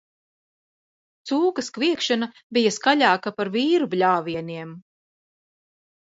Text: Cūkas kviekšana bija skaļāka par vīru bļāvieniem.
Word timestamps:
Cūkas 1.31 1.69
kviekšana 1.75 2.29
bija 2.59 2.73
skaļāka 2.79 3.33
par 3.41 3.53
vīru 3.59 3.91
bļāvieniem. 3.93 4.75